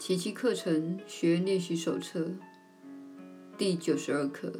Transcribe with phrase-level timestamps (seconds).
[0.00, 2.32] 奇迹课程学练习手册
[3.58, 4.50] 第九十二课：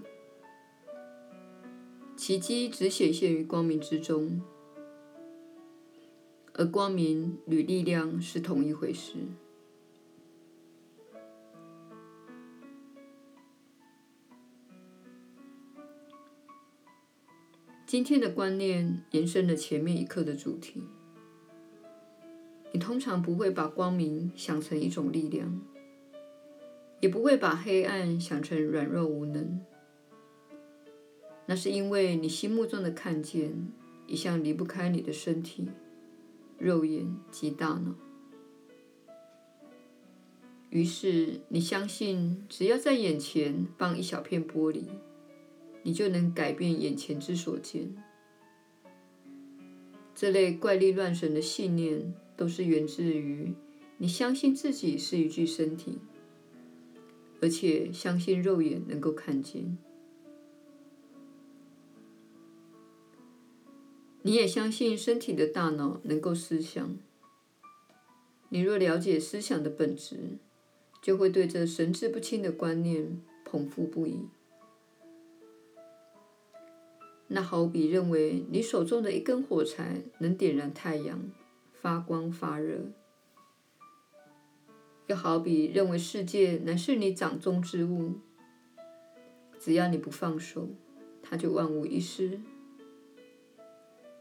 [2.14, 4.42] 奇迹只显现于光明之中，
[6.52, 9.14] 而光明与力量是同一回事。
[17.86, 20.82] 今天的观念延伸了前面一课的主题。
[22.72, 25.60] 你通常不会把光明想成一种力量，
[27.00, 29.60] 也不会把黑暗想成软弱无能。
[31.46, 33.68] 那是因为你心目中的看见
[34.06, 35.66] 一向离不开你的身体、
[36.58, 37.94] 肉眼及大脑。
[40.68, 44.84] 于是你相信，只要在眼前放一小片玻璃，
[45.82, 47.92] 你就能改变眼前之所见。
[50.14, 53.52] 这类怪力乱神的信念，都是源自于
[53.98, 55.98] 你相信自己是一具身体，
[57.42, 59.76] 而且相信肉眼能够看见。
[64.22, 66.96] 你也相信身体的大脑能够思想。
[68.48, 70.38] 你若了解思想的本质，
[71.02, 74.28] 就会对这神志不清的观念捧腹不已。
[77.28, 81.30] 那好比认为你手中的一根火柴能点燃太阳。
[81.80, 82.78] 发光发热，
[85.06, 88.20] 又好比认为世界乃是你掌中之物，
[89.58, 90.68] 只要你不放手，
[91.22, 92.38] 它就万无一失。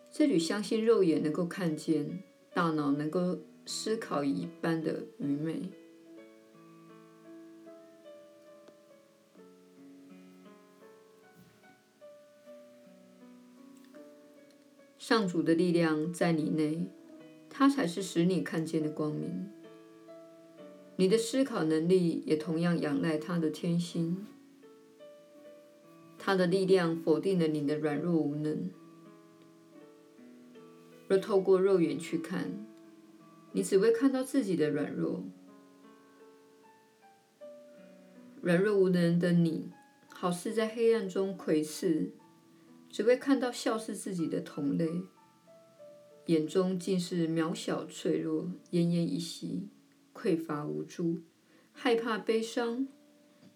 [0.10, 5.70] 这与相信肉眼能够看见、大脑能够思考一般的愚昧。
[14.98, 16.88] 上主的力量在你内。
[17.60, 19.50] 它才是使你看见的光明。
[20.96, 24.26] 你的思考能力也同样仰赖它的天心。
[26.18, 28.70] 它的力量否定了你的软弱无能。
[31.10, 32.66] 若透过肉眼去看，
[33.52, 35.22] 你只会看到自己的软弱。
[38.40, 39.70] 软弱无能的你，
[40.14, 42.14] 好似在黑暗中窥视，
[42.90, 45.02] 只会看到笑视自己的同类。
[46.30, 49.68] 眼中尽是渺小、脆弱、奄奄一息、
[50.14, 51.22] 匮乏、无助、
[51.72, 52.88] 害怕、悲伤、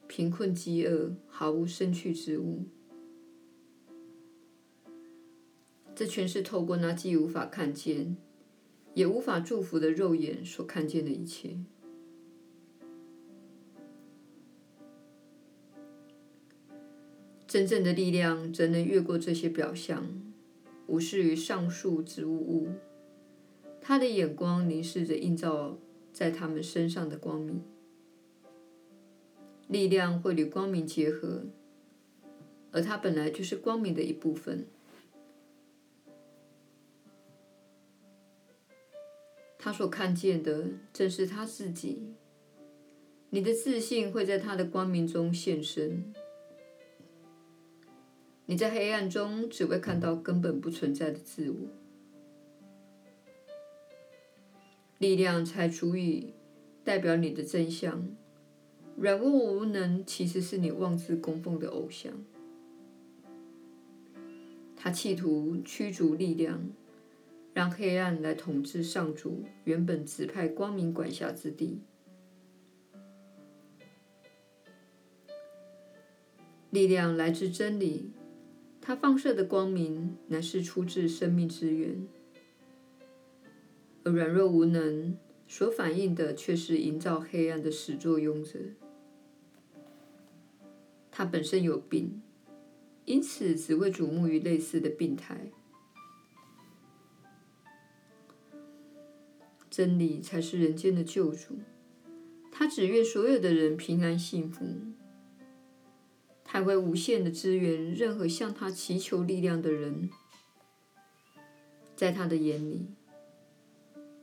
[0.08, 2.66] 贫困、饥饿，毫无生趣之物。
[5.94, 8.18] 这全是透过那既无法看见，
[8.96, 11.60] 也无法祝福的肉眼所看见的一切。
[17.48, 20.33] 真正的力量怎能越过这些表象？
[20.94, 22.68] 无视于上述之物物，
[23.82, 25.76] 他的眼光凝视着映照
[26.12, 27.64] 在他们身上的光明，
[29.68, 31.46] 力量会与光明结合，
[32.72, 34.68] 而它本来就是光明的一部分。
[39.58, 42.14] 他所看见的正是他自己，
[43.32, 46.14] 你的自信会在他的光明中现身。
[48.46, 51.58] 你在黑暗中只会看到根本不存在的自我，
[55.00, 56.34] 力量才足以
[56.84, 58.10] 代表你的真相。
[58.98, 62.14] 软弱无能其实是你妄自供奉的偶像，
[64.76, 66.70] 他企图驱逐力量，
[67.54, 71.80] 让黑暗来统治上主原本指派光明管辖之地。
[76.70, 78.12] 力量来自真理。
[78.86, 82.06] 它放射的光明乃是出自生命之源，
[84.04, 85.18] 而软弱无能
[85.48, 88.60] 所反映的却是营造黑暗的始作俑者。
[91.10, 92.22] 他本身有病，
[93.06, 95.50] 因此只会瞩目于类似的病态。
[99.70, 101.60] 真理才是人间的救主，
[102.52, 104.93] 他只愿所有的人平安幸福。
[106.54, 110.12] 还会无限的支援任何向他祈求力量的人，
[111.96, 112.86] 在他的眼里，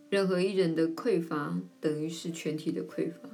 [0.09, 3.29] 任何一人的匮乏等于是全体的匮乏。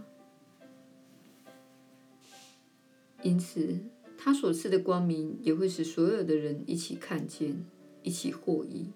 [3.22, 3.80] 因此，
[4.16, 7.66] 他所赐的光明也会使所有的人一起看见，
[8.02, 8.86] 一起获益。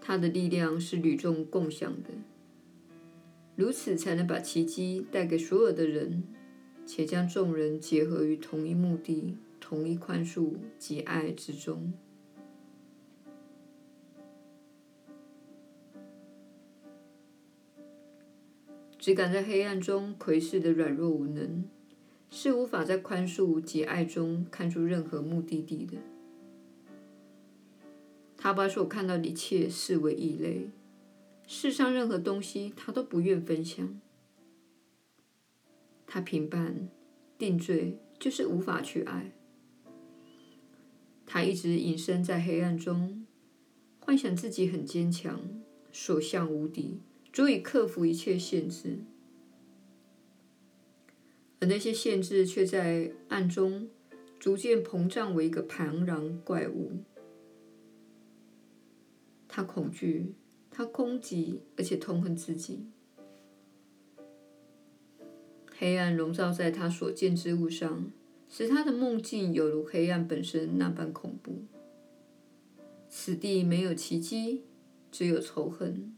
[0.00, 2.08] 他的力量是与众共享的，
[3.56, 6.24] 如此才能把奇迹带给所有的人。
[6.88, 11.92] 且将众人结合于同一目的、同一宽恕及爱之中。
[18.98, 21.64] 只敢在黑暗中窥视的软弱无能，
[22.30, 25.98] 是无法在宽恕及爱中看出任何目的地的。
[28.38, 30.70] 他把所看到的一切视为异类，
[31.46, 34.00] 世上任何东西他都不愿分享。
[36.10, 36.88] 他评判、
[37.36, 39.30] 定罪，就是无法去爱。
[41.26, 43.26] 他一直隐身在黑暗中，
[44.00, 45.38] 幻想自己很坚强，
[45.92, 49.00] 所向无敌，足以克服一切限制。
[51.60, 53.90] 而那些限制却在暗中
[54.38, 56.92] 逐渐膨胀为一个庞然怪物。
[59.46, 60.34] 他恐惧，
[60.70, 62.86] 他攻击，而且痛恨自己。
[65.78, 68.10] 黑暗笼罩在他所见之物上。
[68.50, 71.64] 使他的梦境有如黑暗本身那般恐怖。
[73.06, 74.62] 此地没有奇迹，
[75.12, 76.16] 只有仇恨。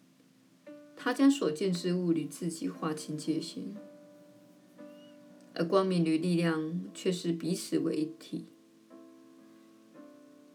[0.97, 3.65] 他将所见之物与自己划清界限，
[5.55, 8.45] 而光明与力量却是彼此为一体。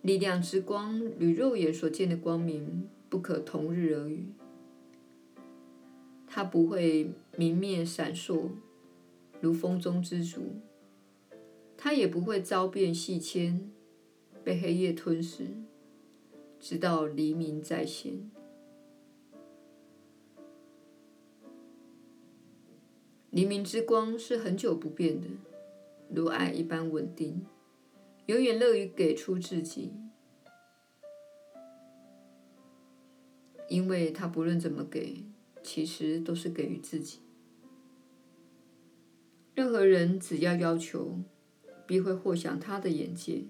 [0.01, 4.27] 力量之光与肉眼所见的光明不可同日而语。
[6.25, 8.51] 它不会明灭闪烁，
[9.41, 10.61] 如风中之烛。
[11.77, 13.69] 它也不会遭变夕迁，
[14.43, 15.47] 被黑夜吞噬，
[16.59, 18.31] 直到黎明再现。
[23.29, 25.27] 黎明之光是恒久不变的，
[26.09, 27.45] 如爱一般稳定，
[28.27, 29.91] 永远乐于给出自己，
[33.67, 35.25] 因为他不论怎么给，
[35.61, 37.19] 其实都是给予自己。
[39.55, 41.17] 任何人只要要求。
[41.87, 43.43] 必会获享他的眼界。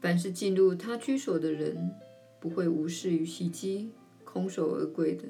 [0.00, 1.90] 凡是进入他居所的人，
[2.40, 3.90] 不会无视于袭击，
[4.24, 5.24] 空手而归的。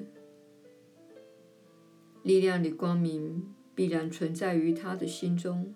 [2.23, 5.75] 力量与光明必然存在于他的心中。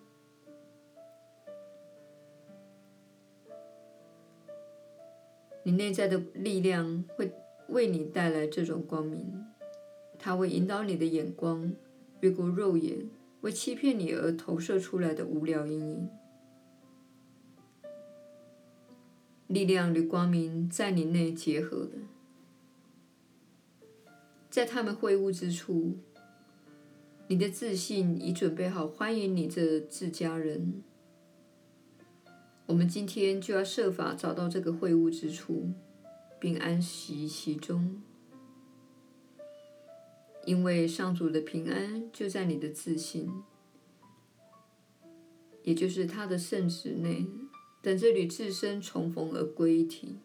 [5.64, 7.34] 你内在的力量会
[7.68, 9.44] 为你带来这种光明，
[10.18, 11.74] 它会引导你的眼光
[12.22, 13.10] 越过肉眼。
[13.46, 16.10] 为欺骗你而投射出来的无聊阴影，
[19.46, 21.92] 力量与光明在你内结合了，
[24.50, 25.96] 在他们会晤之处，
[27.28, 30.82] 你的自信已准备好欢迎你这自家人。
[32.66, 35.70] 我们今天就要设法找到这个会晤之处，
[36.40, 38.02] 并安息其中。
[40.46, 43.32] 因为上主的平安就在你的自信，
[45.64, 47.26] 也就是他的圣旨内，
[47.82, 50.18] 等着与自身重逢而归一体。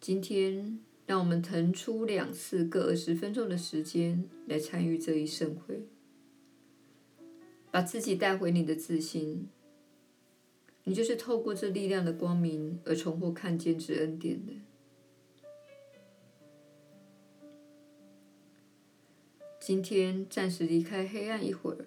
[0.00, 5.82] 今天，让我们腾出两次各二十分钟的时间来参与这一盛会，
[7.70, 9.48] 把自己带回你的自信。
[10.84, 14.52] 你就是透过这力量的光明而重获看见之恩典的。
[19.64, 21.86] 今天暂时离开黑暗一会儿，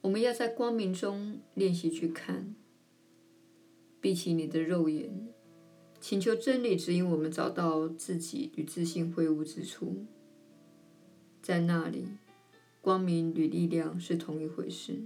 [0.00, 2.54] 我们要在光明中练习去看。
[4.00, 5.28] 闭起你的肉眼，
[6.00, 10.06] 请求真理指引我们找到自己与自信会晤之处。
[11.42, 12.06] 在那里，
[12.80, 15.02] 光明与力量是同一回事。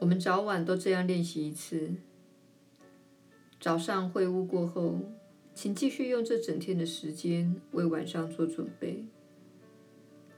[0.00, 1.94] 我们早晚都这样练习一次。
[3.60, 4.98] 早上会晤过后。
[5.54, 9.04] 请继续用这整天的时间为晚上做准备，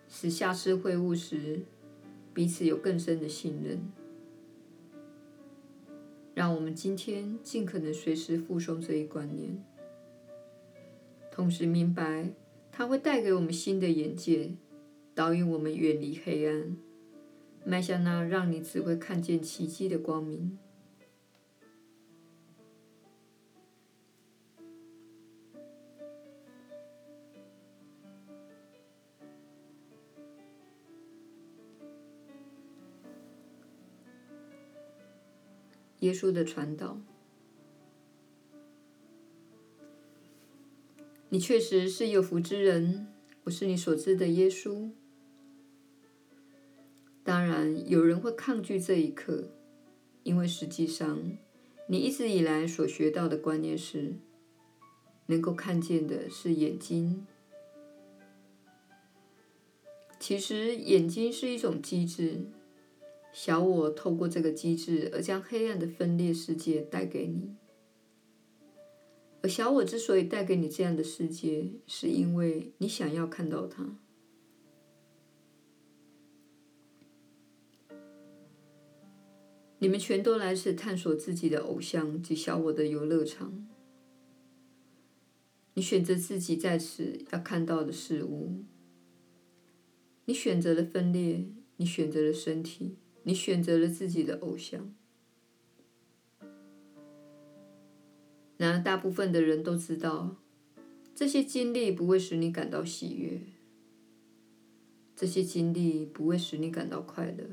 [0.08, 1.62] 使下次会晤时
[2.34, 3.90] 彼此有更深的信任。
[6.34, 9.64] 让我们今天尽可能随时附送这一观念，
[11.32, 12.30] 同时明白
[12.70, 14.50] 它会带给我们新的眼界，
[15.14, 16.76] 导引我们远离黑暗，
[17.64, 20.58] 迈向那让你只会看见奇迹的光明。
[36.06, 37.00] 耶稣的传导，
[41.28, 43.08] 你确实是有福之人。
[43.42, 44.88] 我是你所知的耶稣。
[47.24, 49.50] 当然，有人会抗拒这一刻，
[50.22, 51.36] 因为实际上，
[51.88, 54.14] 你一直以来所学到的观念是，
[55.26, 57.26] 能够看见的是眼睛。
[60.20, 62.46] 其实，眼睛是一种机制。
[63.38, 67.54] 小我透过这个机制而将黑暗的分裂世界带给你，
[69.42, 73.98] 而小我之所以带给你这样的世界，是因为你想要看到它。
[79.80, 83.68] 你们全都来自探索自己的偶像及小我的游乐场。
[85.74, 88.64] 你选择自己在此要看到的事物。
[90.24, 91.44] 你选择了分裂，
[91.76, 94.94] 你选择了身体，你选择了自己的偶像。
[98.56, 100.36] 然而，大部分的人都知道，
[101.12, 103.40] 这些经历不会使你感到喜悦，
[105.16, 107.44] 这些经历不会使你感到快乐。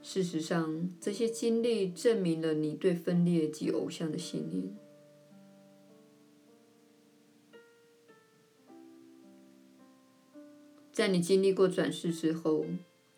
[0.00, 4.74] 事实上，这些经历证明了你对分裂及偶像的信念。
[10.90, 12.64] 在你经历过转世之后，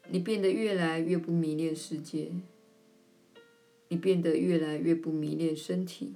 [0.08, 2.32] 你变得越来越不迷恋世界，
[3.88, 6.14] 你变得越来越不迷恋身体。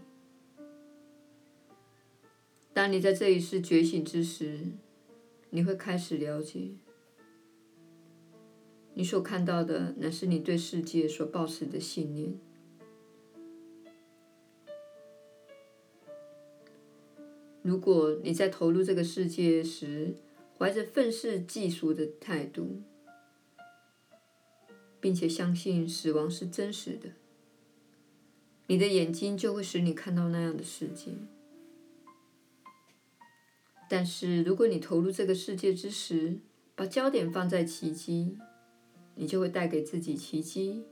[2.75, 4.61] 当你在这一世觉醒之时，
[5.49, 6.73] 你会开始了解。
[8.93, 12.39] 你所看到的，乃是你对世界所抱持的信念。
[17.63, 20.15] 如果你在投入这个世界时，
[20.59, 22.81] 怀着愤世嫉俗的态度，
[25.01, 27.11] 并且相信死亡是真实的，
[28.67, 31.13] 你的眼睛就会使你看到那样的世界。
[33.89, 36.41] 但是，如果你投入这个世界之时，
[36.75, 38.37] 把焦点放在奇迹，
[39.15, 40.85] 你就会带给自己奇迹。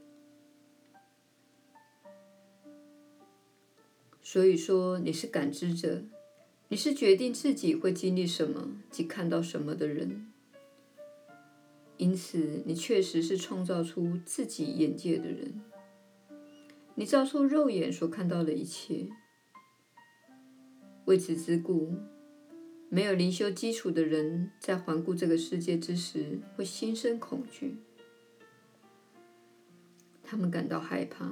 [4.23, 6.03] 所以说，你是感知者，
[6.69, 10.31] 你是决定自己会经历什么及看到什么的人。
[11.97, 15.61] 因此，你确实是创造出自己眼界的人。
[16.95, 19.09] 你造出肉眼所看到的一切。
[21.05, 21.93] 为此之故，
[22.89, 27.77] 没有灵修基础的人在环顾这个世界之时，会心生恐惧。
[30.23, 31.31] 他们感到害怕，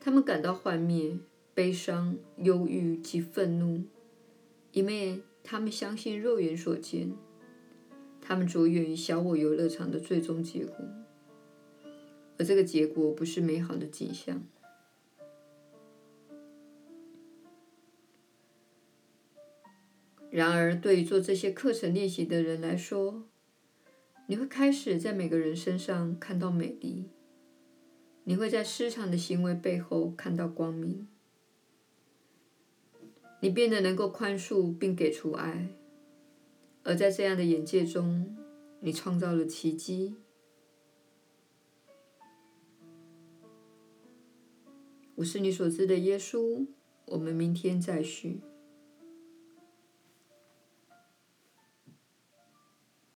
[0.00, 1.18] 他们感到幻灭、
[1.52, 3.82] 悲伤、忧郁及愤怒，
[4.72, 7.12] 因为他们相信肉眼所见，
[8.30, 10.76] 他们着眼于小我游乐场的最终结果，
[12.38, 14.40] 而这个结果不是美好的景象。
[20.30, 23.24] 然而，对于做这些课程练习的人来说，
[24.28, 27.10] 你会开始在每个人身上看到美丽。
[28.22, 31.08] 你会在失常的行为背后看到光明，
[33.40, 35.70] 你变得能够宽恕并给出爱，
[36.82, 38.36] 而在这样的眼界中，
[38.80, 40.16] 你创造了奇迹。
[45.16, 46.66] 我是你所知的耶稣，
[47.04, 48.40] 我们明天再续。